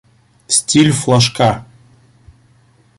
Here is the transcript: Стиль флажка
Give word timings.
Стиль 0.55 0.89
флажка 1.01 1.51